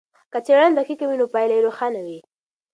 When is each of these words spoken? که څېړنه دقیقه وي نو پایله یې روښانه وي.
که 0.31 0.39
څېړنه 0.45 0.71
دقیقه 0.79 1.05
وي 1.07 1.17
نو 1.21 1.25
پایله 1.33 1.53
یې 1.57 1.65
روښانه 1.67 1.99
وي. 2.05 2.19